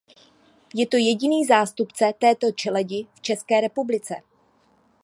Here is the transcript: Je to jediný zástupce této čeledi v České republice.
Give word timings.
Je 0.73 0.87
to 0.87 0.97
jediný 0.97 1.45
zástupce 1.45 2.13
této 2.19 2.51
čeledi 2.51 3.07
v 3.15 3.21
České 3.21 3.61
republice. 3.61 4.15